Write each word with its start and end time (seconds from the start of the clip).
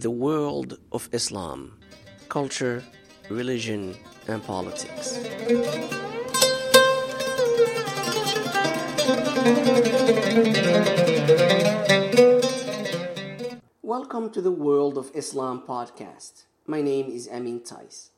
the 0.00 0.10
world 0.12 0.78
of 0.92 1.08
Islam, 1.12 1.76
culture, 2.28 2.84
religion, 3.30 3.96
and 4.28 4.40
politics. 4.44 5.18
Welcome 13.82 14.30
to 14.30 14.40
the 14.40 14.52
World 14.52 14.96
of 14.96 15.10
Islam 15.16 15.64
podcast. 15.66 16.44
My 16.64 16.80
name 16.80 17.10
is 17.10 17.28
Amin 17.28 17.60
Tais. 17.64 18.10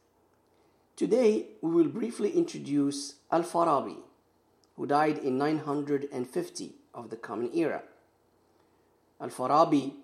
Today 0.97 1.47
we 1.62 1.71
will 1.71 1.89
briefly 1.89 2.31
introduce 2.33 3.15
Al 3.33 3.43
Farabi, 3.43 3.97
who 4.77 4.85
died 4.85 5.17
in 5.17 5.39
950 5.39 6.75
of 6.93 7.09
the 7.09 7.17
Common 7.17 7.51
Era. 7.55 7.83
Al 9.19 9.31
Farabi, 9.31 9.95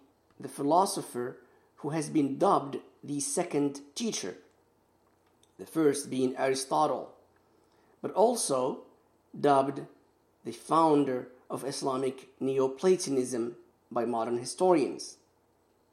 the 0.41 0.49
philosopher 0.49 1.37
who 1.77 1.91
has 1.91 2.09
been 2.09 2.39
dubbed 2.39 2.79
the 3.03 3.21
second 3.21 3.81
teacher, 3.95 4.37
the 5.59 5.67
first 5.67 6.11
being 6.11 6.37
Aristotle, 6.37 7.13
but 8.03 8.13
also 8.13 8.83
dubbed 9.39 9.83
the 10.45 10.53
founder 10.53 11.29
of 11.51 11.65
Islamic 11.65 12.29
Neoplatonism 12.41 13.57
by 13.91 14.05
modern 14.05 14.39
historians. 14.39 15.19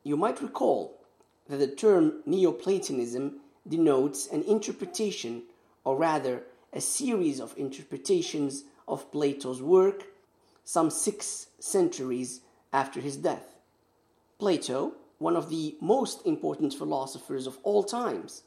You 0.04 0.18
might 0.18 0.42
recall 0.42 1.00
that 1.48 1.58
the 1.58 1.68
term 1.68 2.22
Neoplatonism 2.26 3.40
denotes 3.68 4.28
an 4.28 4.44
interpretation, 4.44 5.44
or 5.84 5.96
rather, 5.96 6.44
a 6.72 6.82
series 6.82 7.40
of 7.40 7.54
interpretations 7.58 8.64
of 8.88 9.12
Plato's 9.12 9.62
work 9.62 10.08
some 10.64 10.90
six 10.90 11.48
centuries 11.60 12.42
after 12.72 13.00
his 13.00 13.18
death. 13.18 13.56
Plato, 14.40 14.94
one 15.18 15.36
of 15.36 15.50
the 15.50 15.76
most 15.80 16.26
important 16.26 16.74
philosophers 16.74 17.48
of 17.48 17.58
all 17.64 17.84
times, 17.84 18.44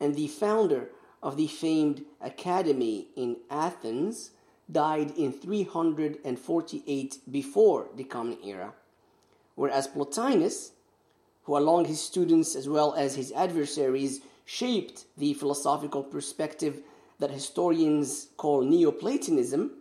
and 0.00 0.14
the 0.14 0.28
founder 0.28 0.90
of 1.22 1.36
the 1.36 1.46
famed 1.46 2.04
Academy 2.20 3.08
in 3.16 3.36
Athens, 3.50 4.30
died 4.70 5.10
in 5.16 5.32
348 5.32 7.18
before 7.30 7.88
the 7.96 8.04
Common 8.04 8.38
Era, 8.44 8.74
whereas 9.54 9.88
Plotinus, 9.88 10.72
who 11.44 11.56
along 11.56 11.86
his 11.86 12.00
students 12.00 12.54
as 12.54 12.68
well 12.68 12.92
as 12.94 13.16
his 13.16 13.32
adversaries 13.32 14.20
shaped 14.44 15.06
the 15.16 15.32
philosophical 15.34 16.02
perspective 16.02 16.82
that 17.18 17.30
historians 17.30 18.28
call 18.36 18.62
Neoplatonism, 18.62 19.72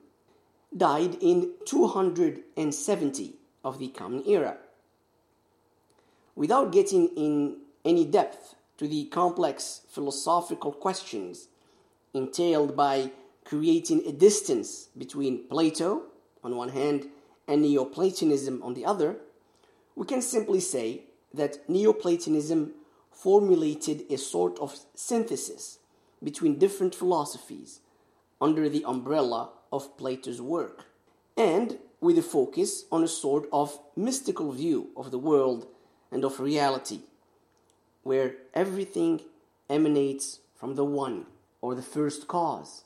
died 0.76 1.18
in 1.22 1.52
270 1.66 3.36
of 3.64 3.80
the 3.80 3.88
Common 3.90 4.24
Era. 4.26 4.58
Without 6.38 6.72
getting 6.72 7.08
in 7.18 7.58
any 7.84 8.06
depth 8.06 8.54
to 8.78 8.88
the 8.88 9.06
complex 9.06 9.82
philosophical 9.90 10.72
questions 10.72 11.48
entailed 12.14 12.76
by 12.76 13.10
creating 13.44 14.04
a 14.06 14.12
distance 14.12 14.90
between 14.96 15.48
Plato 15.48 16.04
on 16.44 16.56
one 16.56 16.70
hand 16.70 17.08
and 17.48 17.64
Neoplatonism 17.64 18.62
on 18.62 18.76
the 18.76 18.86
other, 18.86 19.18
we 19.96 20.06
can 20.06 20.22
simply 20.22 20.60
say 20.60 21.06
that 21.34 21.68
Neoplatonism 21.68 22.72
formulated 23.12 24.04
a 24.08 24.18
sort 24.20 24.60
of 24.60 24.78
synthesis 24.94 25.80
between 26.24 26.60
different 26.60 26.94
philosophies 26.94 27.80
under 28.40 28.70
the 28.70 28.86
umbrella 28.86 29.50
of 29.72 29.98
Plato's 29.98 30.40
work, 30.40 30.86
and 31.36 31.80
with 32.00 32.20
a 32.20 32.22
focus 32.22 32.86
on 32.92 33.04
a 33.04 33.08
sort 33.08 33.50
of 33.52 33.80
mystical 33.96 34.52
view 34.52 34.90
of 34.96 35.10
the 35.10 35.18
world 35.18 35.66
and 36.12 36.24
of 36.24 36.40
reality, 36.40 37.02
where 38.04 38.36
everything 38.54 39.22
emanates 39.70 40.40
from 40.56 40.76
the 40.76 40.86
one 40.86 41.26
or 41.62 41.76
the 41.76 41.82
first 41.82 42.28
cause. 42.28 42.84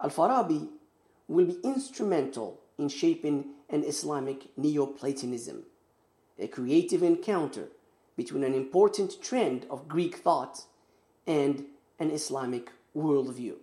Al 0.00 0.10
Farabi 0.10 0.68
will 1.28 1.46
be 1.46 1.58
instrumental 1.64 2.60
in 2.78 2.88
shaping 2.88 3.46
an 3.70 3.82
Islamic 3.82 4.56
Neoplatonism, 4.56 5.64
a 6.38 6.46
creative 6.46 7.02
encounter 7.02 7.68
between 8.16 8.44
an 8.44 8.54
important 8.54 9.22
trend 9.22 9.66
of 9.70 9.88
Greek 9.88 10.16
thought 10.16 10.64
and 11.26 11.64
an 11.98 12.10
Islamic 12.10 12.70
worldview. 12.96 13.54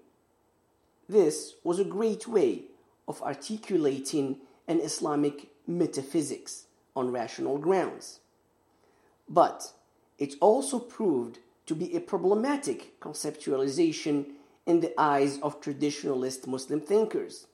This 1.08 1.56
was 1.64 1.80
a 1.80 1.86
great 1.86 2.28
way 2.28 2.64
of 3.08 3.22
articulating 3.22 4.38
an 4.68 4.80
Islamic 4.80 5.50
metaphysics 5.68 6.66
on 6.96 7.12
rational 7.12 7.58
grounds. 7.58 8.20
But 9.28 9.74
it 10.18 10.36
also 10.40 10.80
proved 10.80 11.40
to 11.66 11.76
be 11.76 11.96
a 11.96 12.02
problematic 12.02 13.00
conceptualization 13.00 14.34
in 14.66 14.80
the 14.80 14.94
eyes 15.00 15.40
of 15.42 15.62
traditionalist 15.62 16.48
Muslim 16.48 16.82
thinkers. 16.82 17.48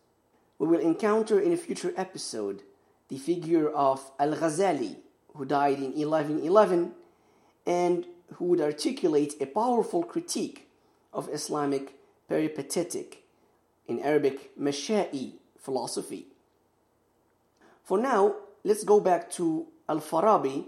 We 0.57 0.67
will 0.67 0.79
encounter 0.79 1.39
in 1.39 1.53
a 1.53 1.57
future 1.57 1.93
episode 1.95 2.63
the 3.07 3.17
figure 3.17 3.69
of 3.69 4.11
Al 4.19 4.33
Ghazali, 4.33 4.97
who 5.35 5.45
died 5.45 5.77
in 5.77 5.93
1111 5.93 6.91
and 7.65 8.05
who 8.35 8.45
would 8.45 8.61
articulate 8.61 9.35
a 9.41 9.45
powerful 9.45 10.03
critique 10.03 10.67
of 11.13 11.29
Islamic 11.29 11.95
peripatetic, 12.27 13.23
in 13.87 13.99
Arabic, 14.01 14.55
Masha'i 14.55 15.33
philosophy. 15.57 16.27
For 17.83 17.97
now, 17.97 18.35
let's 18.63 18.83
go 18.83 18.99
back 18.99 19.31
to 19.31 19.65
Al 19.89 19.99
Farabi, 19.99 20.65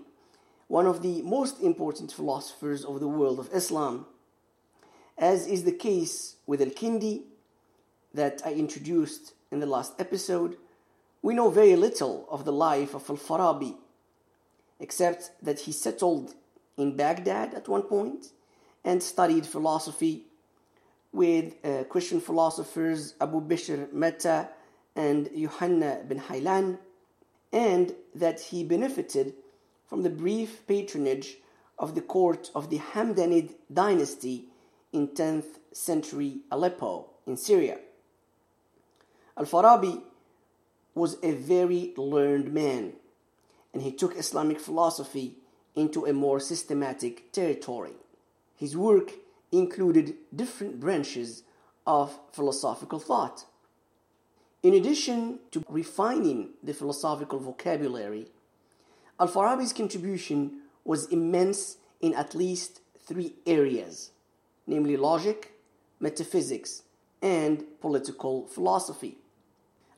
one 0.71 0.87
of 0.87 1.01
the 1.01 1.21
most 1.23 1.61
important 1.61 2.13
philosophers 2.13 2.85
of 2.85 3.01
the 3.01 3.07
world 3.07 3.39
of 3.39 3.49
Islam, 3.53 4.05
as 5.17 5.45
is 5.45 5.65
the 5.65 5.71
case 5.73 6.37
with 6.47 6.61
Al 6.61 6.69
Kindi 6.69 7.23
that 8.13 8.41
I 8.45 8.53
introduced 8.53 9.33
in 9.51 9.59
the 9.59 9.65
last 9.65 9.91
episode. 9.99 10.55
We 11.21 11.33
know 11.33 11.49
very 11.49 11.75
little 11.75 12.25
of 12.31 12.45
the 12.45 12.53
life 12.53 12.93
of 12.93 13.09
Al 13.09 13.17
Farabi, 13.17 13.75
except 14.79 15.31
that 15.43 15.59
he 15.59 15.73
settled 15.73 16.35
in 16.77 16.95
Baghdad 16.95 17.53
at 17.53 17.67
one 17.67 17.83
point 17.83 18.27
and 18.85 19.03
studied 19.03 19.45
philosophy 19.45 20.23
with 21.11 21.53
uh, 21.65 21.83
Christian 21.89 22.21
philosophers 22.21 23.13
Abu 23.19 23.41
Bishr 23.41 23.91
Mata 23.91 24.47
and 24.95 25.27
Yohanna 25.35 26.07
bin 26.07 26.21
Haylan, 26.21 26.79
and 27.51 27.93
that 28.15 28.39
he 28.39 28.63
benefited 28.63 29.33
from 29.91 30.03
the 30.03 30.09
brief 30.09 30.65
patronage 30.67 31.39
of 31.77 31.95
the 31.95 32.01
court 32.01 32.49
of 32.55 32.69
the 32.69 32.77
Hamdanid 32.77 33.55
dynasty 33.73 34.45
in 34.93 35.09
10th 35.09 35.59
century 35.73 36.37
Aleppo 36.49 37.07
in 37.27 37.35
Syria. 37.35 37.77
Al 39.37 39.43
Farabi 39.43 40.01
was 40.95 41.17
a 41.21 41.33
very 41.33 41.93
learned 41.97 42.53
man, 42.53 42.93
and 43.73 43.83
he 43.83 43.91
took 43.91 44.15
Islamic 44.15 44.61
philosophy 44.61 45.35
into 45.75 46.05
a 46.05 46.13
more 46.13 46.39
systematic 46.39 47.29
territory. 47.33 47.97
His 48.55 48.77
work 48.77 49.11
included 49.51 50.15
different 50.33 50.79
branches 50.79 51.43
of 51.85 52.17
philosophical 52.31 52.99
thought. 52.99 53.43
In 54.63 54.73
addition 54.73 55.39
to 55.51 55.65
refining 55.67 56.51
the 56.63 56.73
philosophical 56.73 57.39
vocabulary, 57.39 58.27
Al 59.21 59.27
Farabi's 59.27 59.71
contribution 59.71 60.61
was 60.83 61.05
immense 61.09 61.77
in 62.01 62.15
at 62.15 62.33
least 62.33 62.81
three 63.05 63.35
areas 63.45 64.11
namely 64.65 64.97
logic, 64.97 65.53
metaphysics, 65.99 66.83
and 67.21 67.63
political 67.81 68.47
philosophy. 68.47 69.17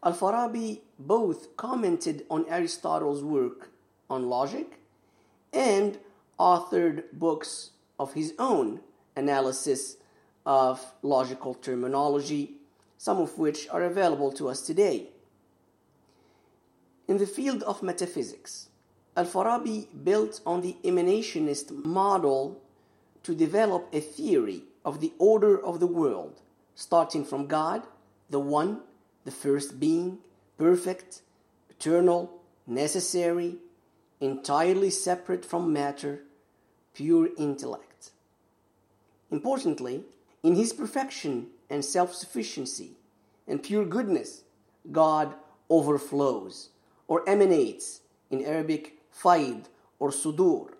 Al 0.04 0.14
Farabi 0.14 0.80
both 1.00 1.56
commented 1.56 2.26
on 2.30 2.46
Aristotle's 2.50 3.24
work 3.24 3.70
on 4.10 4.30
logic 4.30 4.80
and 5.54 6.00
authored 6.40 7.04
books 7.14 7.72
of 8.00 8.14
his 8.14 8.34
own 8.40 8.82
analysis 9.16 9.98
of 10.46 10.94
logical 11.02 11.54
terminology, 11.54 12.56
some 12.98 13.20
of 13.20 13.38
which 13.38 13.70
are 13.70 13.84
available 13.84 14.32
to 14.32 14.50
us 14.50 14.62
today. 14.62 15.10
In 17.08 17.20
the 17.20 17.28
field 17.28 17.64
of 17.64 17.84
metaphysics, 17.84 18.70
Al 19.16 19.26
Farabi 19.26 19.88
built 20.04 20.42
on 20.46 20.62
the 20.62 20.76
emanationist 20.84 21.72
model 21.72 22.60
to 23.22 23.36
develop 23.36 23.88
a 23.94 24.00
theory 24.00 24.64
of 24.84 25.02
the 25.02 25.14
order 25.20 25.64
of 25.64 25.80
the 25.80 25.88
world, 25.88 26.42
starting 26.74 27.24
from 27.24 27.46
God, 27.46 27.84
the 28.30 28.40
One, 28.40 28.82
the 29.24 29.32
first 29.32 29.80
being, 29.80 30.18
perfect, 30.58 31.22
eternal, 31.70 32.42
necessary, 32.66 33.58
entirely 34.20 34.90
separate 34.90 35.46
from 35.46 35.72
matter, 35.72 36.24
pure 36.96 37.30
intellect. 37.38 38.12
Importantly, 39.30 40.06
in 40.42 40.56
his 40.56 40.74
perfection 40.74 41.48
and 41.70 41.86
self 41.86 42.16
sufficiency 42.16 42.98
and 43.48 43.62
pure 43.62 43.86
goodness, 43.86 44.44
God 44.92 45.36
overflows 45.70 46.70
or 47.08 47.28
emanates 47.30 48.02
in 48.32 48.44
Arabic 48.44 48.98
faid 49.14 49.70
or 50.00 50.10
sudur. 50.10 50.74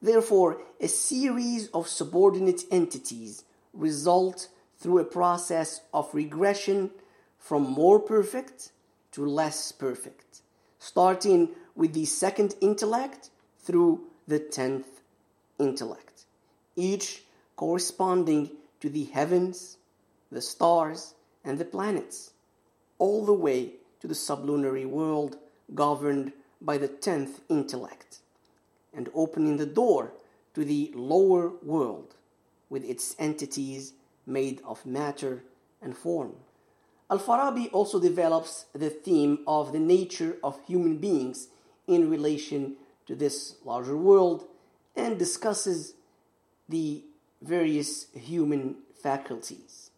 Therefore, 0.00 0.58
a 0.80 0.86
series 0.86 1.68
of 1.68 1.88
subordinate 1.88 2.62
entities 2.70 3.44
result 3.72 4.48
through 4.78 4.98
a 4.98 5.04
process 5.04 5.80
of 5.92 6.14
regression 6.14 6.90
from 7.38 7.62
more 7.62 7.98
perfect 7.98 8.72
to 9.12 9.24
less 9.24 9.72
perfect, 9.72 10.42
starting 10.78 11.48
with 11.74 11.94
the 11.94 12.04
second 12.04 12.54
intellect 12.60 13.30
through 13.58 14.02
the 14.28 14.38
tenth 14.38 15.00
intellect, 15.58 16.26
each 16.76 17.24
corresponding 17.56 18.50
to 18.80 18.90
the 18.90 19.04
heavens, 19.04 19.78
the 20.30 20.42
stars, 20.42 21.14
and 21.44 21.58
the 21.58 21.64
planets, 21.64 22.32
all 22.98 23.24
the 23.24 23.32
way 23.32 23.72
to 24.00 24.06
the 24.06 24.14
sublunary 24.14 24.84
world 24.84 25.38
governed 25.74 26.32
by 26.60 26.78
the 26.78 26.88
tenth 26.88 27.40
intellect, 27.48 28.18
and 28.94 29.08
opening 29.14 29.56
the 29.56 29.66
door 29.66 30.12
to 30.54 30.64
the 30.64 30.90
lower 30.94 31.52
world 31.62 32.14
with 32.70 32.84
its 32.84 33.14
entities 33.18 33.92
made 34.26 34.60
of 34.64 34.84
matter 34.86 35.44
and 35.82 35.96
form. 35.96 36.34
Al 37.08 37.18
Farabi 37.18 37.68
also 37.72 38.00
develops 38.00 38.66
the 38.72 38.90
theme 38.90 39.38
of 39.46 39.72
the 39.72 39.78
nature 39.78 40.38
of 40.42 40.58
human 40.66 40.96
beings 40.96 41.48
in 41.86 42.10
relation 42.10 42.76
to 43.06 43.14
this 43.14 43.56
larger 43.64 43.96
world 43.96 44.46
and 44.96 45.18
discusses 45.18 45.94
the 46.68 47.04
various 47.40 48.06
human 48.12 48.76
faculties. 49.00 49.90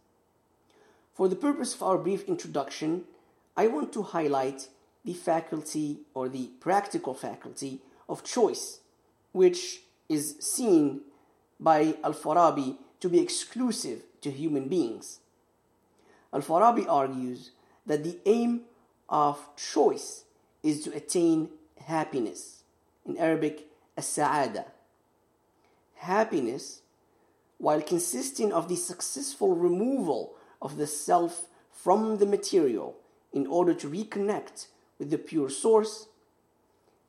For 1.14 1.28
the 1.28 1.36
purpose 1.36 1.74
of 1.74 1.82
our 1.82 1.96
brief 1.96 2.24
introduction, 2.24 3.04
I 3.56 3.68
want 3.68 3.92
to 3.94 4.02
highlight 4.02 4.68
the 5.04 5.14
faculty 5.14 6.00
or 6.14 6.28
the 6.28 6.46
practical 6.60 7.14
faculty 7.14 7.80
of 8.08 8.24
choice, 8.24 8.80
which 9.32 9.80
is 10.08 10.36
seen 10.40 11.02
by 11.60 11.96
Al 12.02 12.14
Farabi 12.14 12.76
to 13.00 13.08
be 13.08 13.20
exclusive 13.20 14.02
to 14.20 14.30
human 14.30 14.68
beings. 14.68 15.20
Al 16.32 16.42
Farabi 16.42 16.86
argues 16.88 17.52
that 17.86 18.04
the 18.04 18.18
aim 18.26 18.62
of 19.08 19.48
choice 19.56 20.24
is 20.62 20.82
to 20.84 20.94
attain 20.94 21.48
happiness. 21.86 22.62
In 23.06 23.16
Arabic, 23.16 23.68
as-sa'ada. 23.96 24.66
Happiness, 25.96 26.82
while 27.56 27.80
consisting 27.80 28.52
of 28.52 28.68
the 28.68 28.76
successful 28.76 29.54
removal 29.54 30.34
of 30.60 30.76
the 30.76 30.86
self 30.86 31.46
from 31.72 32.18
the 32.18 32.26
material 32.26 32.96
in 33.32 33.46
order 33.46 33.74
to 33.74 33.88
reconnect 33.88 34.66
with 34.99 35.09
the 35.09 35.17
pure 35.17 35.49
source, 35.49 36.07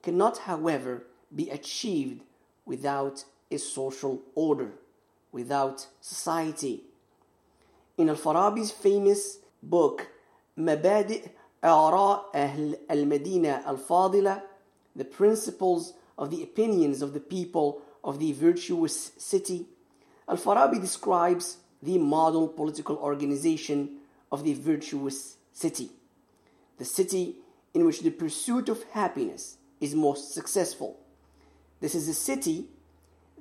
cannot, 0.03 0.39
however, 0.39 1.07
be 1.35 1.51
achieved 1.51 2.23
without 2.67 3.25
a 3.51 3.59
social 3.59 4.23
order, 4.35 4.73
without 5.33 5.87
society. 6.01 6.83
In 7.97 8.09
Al-Farabi's 8.09 8.71
famous 8.71 9.39
book, 9.63 10.09
مبادئ 10.59 11.29
آراء 11.65 12.31
أهل 12.35 12.79
المدينة 12.91 13.65
الفاضلة, 13.67 14.43
the 14.97 15.05
principles 15.05 15.95
of 16.19 16.31
the 16.31 16.43
opinions 16.43 17.03
of 17.03 17.13
the 17.13 17.21
people 17.21 17.83
of 18.03 18.19
the 18.19 18.33
virtuous 18.33 19.13
city, 19.17 19.67
Al-Farabi 20.29 20.81
describes 20.81 21.59
the 21.83 21.99
model 21.99 22.49
political 22.49 22.97
organization 22.97 23.99
of 24.31 24.45
the 24.45 24.55
virtuous 24.55 25.37
city. 25.53 25.91
The 26.79 26.85
city 26.85 27.37
in 27.74 27.86
which 27.86 28.02
the 28.02 28.10
pursuit 28.10 28.70
of 28.70 28.84
happiness 28.92 29.58
is 29.80 29.96
most 29.96 30.34
successful. 30.34 31.00
This 31.80 31.96
is 31.96 32.08
a 32.08 32.14
city 32.14 32.68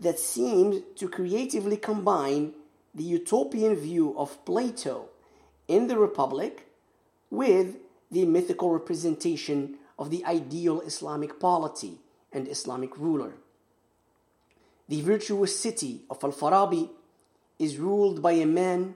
that 0.01 0.19
seems 0.19 0.83
to 0.97 1.09
creatively 1.09 1.77
combine 1.77 2.53
the 2.95 3.05
utopian 3.05 3.75
view 3.75 4.15
of 4.17 4.45
Plato 4.45 5.09
in 5.67 5.89
the 5.89 5.99
Republic 5.99 6.69
with 7.31 7.77
the 8.11 8.25
mythical 8.25 8.71
representation 8.71 9.77
of 9.99 10.11
the 10.11 10.25
ideal 10.25 10.81
Islamic 10.81 11.41
polity 11.41 11.99
and 12.33 12.49
Islamic 12.49 12.97
ruler. 12.97 13.35
The 14.89 15.03
virtuous 15.03 15.59
city 15.59 16.03
of 16.09 16.23
Al 16.23 16.33
Farabi 16.33 16.89
is 17.59 17.77
ruled 17.77 18.23
by 18.23 18.33
a 18.33 18.47
man 18.47 18.95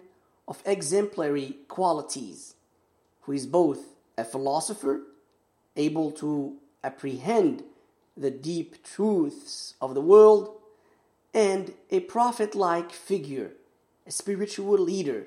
of 0.49 0.63
exemplary 0.65 1.57
qualities, 1.69 2.55
who 3.23 3.33
is 3.33 3.47
both 3.47 3.81
a 4.17 4.25
philosopher, 4.25 5.03
able 5.77 6.11
to 6.13 6.57
apprehend 6.85 7.65
the 8.17 8.31
deep 8.31 8.85
truths 8.85 9.75
of 9.81 9.95
the 9.95 10.01
world, 10.01 10.57
and 11.33 11.73
a 11.91 12.01
prophet 12.01 12.55
like 12.55 12.93
figure, 12.93 13.53
a 14.07 14.11
spiritual 14.11 14.79
leader 14.79 15.27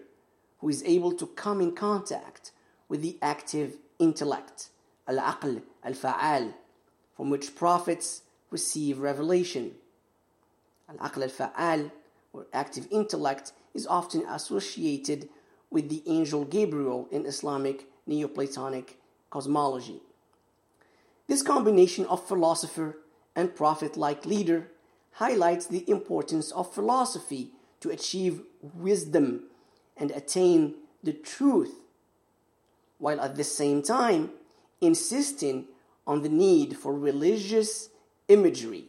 who 0.60 0.70
is 0.70 0.84
able 0.84 1.12
to 1.14 1.26
come 1.28 1.62
in 1.62 1.72
contact 1.72 2.52
with 2.88 3.02
the 3.02 3.18
active 3.22 3.78
intellect, 4.00 4.70
al 5.08 5.18
aql 5.18 5.62
al 5.84 5.94
fa'al, 5.94 6.54
from 7.16 7.30
which 7.30 7.56
prophets 7.56 8.22
receive 8.52 9.00
revelation. 9.00 9.72
Al 10.90 11.10
aql 11.10 11.24
al 11.24 11.30
fa'al, 11.30 11.92
or 12.34 12.46
active 12.54 12.88
intellect, 12.92 13.54
is 13.74 13.88
often 13.88 14.24
associated 14.28 15.28
with 15.72 15.90
the 15.90 16.04
angel 16.06 16.46
Gabriel 16.46 17.08
in 17.12 17.26
Islamic 17.26 17.88
Neoplatonic 18.08 18.98
cosmology. 19.30 20.02
This 21.28 21.42
combination 21.42 22.06
of 22.06 22.28
philosopher 22.28 22.98
and 23.36 23.56
prophet 23.56 23.98
like 23.98 24.26
leader 24.26 24.72
highlights 25.14 25.68
the 25.68 25.90
importance 25.90 26.52
of 26.52 26.74
philosophy 26.74 27.52
to 27.80 27.90
achieve 27.90 28.42
wisdom 28.62 29.44
and 29.98 30.12
attain 30.12 30.76
the 31.04 31.14
truth, 31.14 31.76
while 32.98 33.20
at 33.22 33.36
the 33.36 33.44
same 33.44 33.82
time 33.82 34.32
insisting 34.82 35.66
on 36.06 36.22
the 36.22 36.30
need 36.30 36.78
for 36.78 36.94
religious 36.94 37.90
imagery 38.28 38.86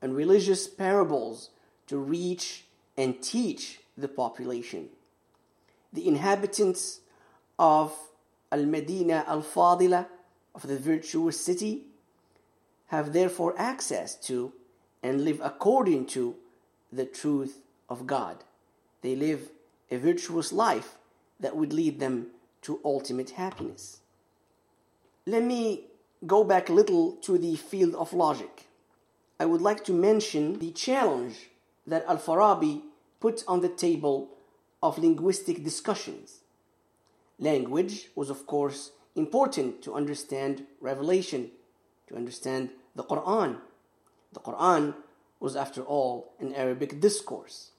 and 0.00 0.16
religious 0.16 0.68
parables 0.68 1.50
to 1.86 1.98
reach 1.98 2.64
and 2.96 3.22
teach 3.22 3.80
the 3.96 4.08
population. 4.08 4.88
The 5.92 6.06
inhabitants 6.06 7.00
of 7.58 7.94
Al 8.50 8.64
Medina 8.66 9.24
Al 9.26 9.42
Fadila, 9.42 10.06
of 10.54 10.66
the 10.66 10.78
virtuous 10.78 11.40
city, 11.40 11.86
have 12.88 13.12
therefore 13.12 13.54
access 13.58 14.14
to 14.14 14.52
and 15.02 15.24
live 15.24 15.40
according 15.42 16.06
to 16.06 16.36
the 16.92 17.04
truth 17.04 17.60
of 17.88 18.06
God. 18.06 18.44
They 19.02 19.16
live 19.16 19.50
a 19.90 19.96
virtuous 19.96 20.52
life 20.52 20.96
that 21.40 21.56
would 21.56 21.72
lead 21.72 22.00
them 22.00 22.28
to 22.62 22.80
ultimate 22.84 23.30
happiness. 23.30 23.98
Let 25.26 25.42
me 25.42 25.84
go 26.26 26.44
back 26.44 26.68
a 26.68 26.72
little 26.72 27.12
to 27.22 27.36
the 27.36 27.56
field 27.56 27.94
of 27.94 28.12
logic. 28.12 28.66
I 29.38 29.46
would 29.46 29.60
like 29.60 29.84
to 29.84 29.92
mention 29.92 30.58
the 30.58 30.70
challenge 30.70 31.50
that 31.86 32.04
Al 32.06 32.18
Farabi 32.18 32.82
put 33.20 33.44
on 33.46 33.60
the 33.60 33.68
table 33.68 34.30
of 34.82 34.98
linguistic 34.98 35.64
discussions. 35.64 36.40
Language 37.38 38.10
was, 38.14 38.30
of 38.30 38.46
course, 38.46 38.92
important 39.16 39.82
to 39.82 39.94
understand 39.94 40.66
revelation, 40.80 41.50
to 42.08 42.16
understand 42.16 42.70
the 42.94 43.04
Quran. 43.04 43.58
The 44.32 44.40
Quran 44.40 44.94
was, 45.40 45.56
after 45.56 45.82
all, 45.82 46.32
an 46.40 46.54
Arabic 46.54 47.00
discourse. 47.00 47.70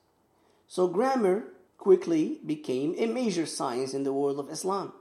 So 0.68 0.88
grammar 0.88 1.46
quickly 1.78 2.40
became 2.46 2.96
a 2.98 3.06
major 3.06 3.46
science 3.46 3.94
in 3.94 4.04
the 4.04 4.14
world 4.14 4.40
of 4.40 4.50
Islam. 4.50 4.94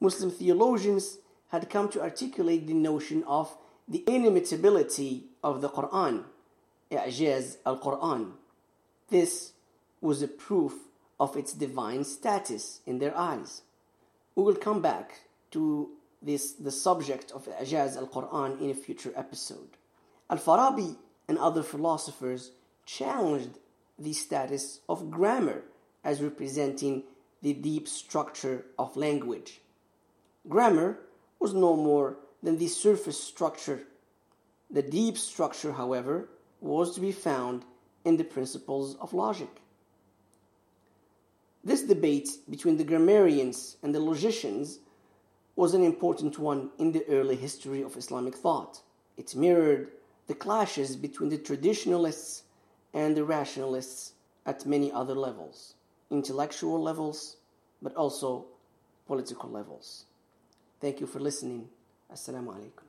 Muslim 0.00 0.30
theologians 0.30 1.18
had 1.48 1.70
come 1.70 1.88
to 1.88 2.02
articulate 2.02 2.66
the 2.66 2.74
notion 2.74 3.24
of 3.24 3.56
the 3.88 4.04
inimitability 4.06 5.24
of 5.42 5.62
the 5.62 5.68
Quran, 5.68 6.24
i'jaz 6.90 7.56
al-Quran. 7.64 8.32
This 9.08 9.52
was 10.00 10.22
a 10.22 10.28
proof 10.28 10.74
of 11.18 11.36
its 11.36 11.52
divine 11.52 12.04
status 12.04 12.80
in 12.84 12.98
their 12.98 13.16
eyes. 13.16 13.62
We 14.36 14.42
will 14.42 14.54
come 14.54 14.82
back 14.82 15.20
to 15.52 15.88
this 16.20 16.52
the 16.52 16.70
subject 16.70 17.32
of 17.32 17.48
i'jaz 17.58 17.96
al-Quran 17.96 18.60
in 18.60 18.70
a 18.70 18.74
future 18.74 19.12
episode. 19.16 19.70
Al-Farabi 20.28 20.96
and 21.26 21.38
other 21.38 21.62
philosophers 21.62 22.50
challenged 22.84 23.58
the 23.98 24.12
status 24.12 24.80
of 24.90 25.10
grammar 25.10 25.62
as 26.04 26.20
representing 26.20 27.04
the 27.40 27.54
deep 27.54 27.88
structure 27.88 28.66
of 28.78 28.96
language. 28.96 29.62
Grammar 30.46 30.98
was 31.40 31.54
no 31.54 31.74
more 31.74 32.18
than 32.42 32.58
the 32.58 32.68
surface 32.68 33.22
structure. 33.22 33.84
The 34.70 34.82
deep 34.82 35.16
structure, 35.16 35.72
however, 35.72 36.28
was 36.60 36.94
to 36.94 37.00
be 37.00 37.12
found 37.12 37.64
in 38.04 38.18
the 38.18 38.24
principles 38.24 38.96
of 38.96 39.14
logic. 39.14 39.62
This 41.66 41.82
debate 41.82 42.28
between 42.48 42.76
the 42.76 42.84
grammarians 42.84 43.76
and 43.82 43.92
the 43.92 43.98
logicians 43.98 44.78
was 45.56 45.74
an 45.74 45.82
important 45.82 46.38
one 46.38 46.70
in 46.78 46.92
the 46.92 47.04
early 47.08 47.34
history 47.34 47.82
of 47.82 47.96
Islamic 47.96 48.36
thought. 48.36 48.82
It 49.16 49.34
mirrored 49.34 49.90
the 50.28 50.34
clashes 50.36 50.94
between 50.94 51.28
the 51.28 51.38
traditionalists 51.38 52.44
and 52.94 53.16
the 53.16 53.24
rationalists 53.24 54.12
at 54.46 54.64
many 54.64 54.92
other 54.92 55.16
levels, 55.16 55.74
intellectual 56.08 56.80
levels, 56.80 57.38
but 57.82 57.96
also 57.96 58.44
political 59.08 59.50
levels. 59.50 60.04
Thank 60.80 61.00
you 61.00 61.08
for 61.08 61.18
listening. 61.18 61.66
Assalamu 62.12 62.54
alaikum. 62.54 62.85